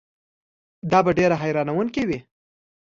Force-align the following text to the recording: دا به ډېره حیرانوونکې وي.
دا 0.91 0.99
به 1.05 1.11
ډېره 1.19 1.35
حیرانوونکې 1.43 2.03
وي. 2.07 2.19